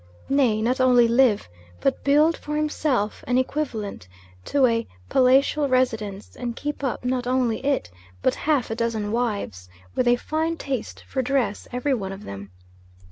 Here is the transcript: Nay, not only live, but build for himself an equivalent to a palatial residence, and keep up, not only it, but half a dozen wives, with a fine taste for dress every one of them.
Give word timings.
Nay, 0.29 0.63
not 0.63 0.81
only 0.81 1.07
live, 1.07 1.47
but 1.79 2.03
build 2.03 2.35
for 2.35 2.55
himself 2.55 3.23
an 3.27 3.37
equivalent 3.37 4.07
to 4.45 4.65
a 4.65 4.87
palatial 5.09 5.69
residence, 5.69 6.35
and 6.35 6.55
keep 6.55 6.83
up, 6.83 7.05
not 7.05 7.27
only 7.27 7.63
it, 7.63 7.91
but 8.23 8.33
half 8.33 8.71
a 8.71 8.75
dozen 8.75 9.11
wives, 9.11 9.69
with 9.93 10.07
a 10.07 10.15
fine 10.15 10.57
taste 10.57 11.03
for 11.07 11.21
dress 11.21 11.67
every 11.71 11.93
one 11.93 12.11
of 12.11 12.23
them. 12.23 12.49